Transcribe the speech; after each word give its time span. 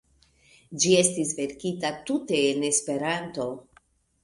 Ĝi 0.83 0.93
estis 1.01 1.33
verkita 1.41 1.93
tute 2.09 2.41
en 2.55 2.67
Esperanto. 2.73 3.49